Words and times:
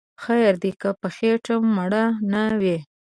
خیر 0.23 0.53
دی 0.61 0.71
که 0.81 0.89
په 1.01 1.07
خیټه 1.15 1.55
موړ 1.75 1.91
نه 2.31 2.41
وی 2.61 2.77